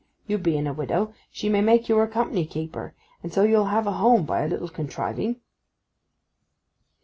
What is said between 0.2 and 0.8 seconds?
You being a